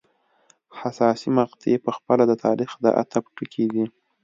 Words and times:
حساسې 0.79 1.29
مقطعې 1.39 1.75
په 1.85 1.91
خپله 1.97 2.23
د 2.27 2.33
تاریخ 2.45 2.71
د 2.83 2.85
عطف 2.99 3.23
ټکي 3.35 3.65
دي. 3.73 3.85